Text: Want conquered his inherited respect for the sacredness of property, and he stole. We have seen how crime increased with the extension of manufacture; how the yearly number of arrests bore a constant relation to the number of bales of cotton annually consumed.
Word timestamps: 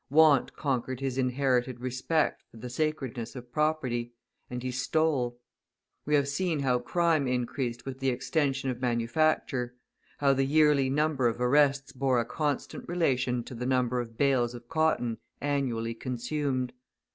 Want 0.09 0.55
conquered 0.55 0.99
his 0.99 1.19
inherited 1.19 1.79
respect 1.79 2.43
for 2.49 2.57
the 2.57 2.71
sacredness 2.71 3.35
of 3.35 3.51
property, 3.51 4.15
and 4.49 4.63
he 4.63 4.71
stole. 4.71 5.39
We 6.07 6.15
have 6.15 6.27
seen 6.27 6.61
how 6.61 6.79
crime 6.79 7.27
increased 7.27 7.85
with 7.85 7.99
the 7.99 8.09
extension 8.09 8.71
of 8.71 8.81
manufacture; 8.81 9.75
how 10.17 10.33
the 10.33 10.43
yearly 10.43 10.89
number 10.89 11.27
of 11.27 11.39
arrests 11.39 11.91
bore 11.91 12.19
a 12.19 12.25
constant 12.25 12.89
relation 12.89 13.43
to 13.43 13.53
the 13.53 13.67
number 13.67 13.99
of 13.99 14.17
bales 14.17 14.55
of 14.55 14.67
cotton 14.67 15.19
annually 15.39 15.93
consumed. 15.93 16.73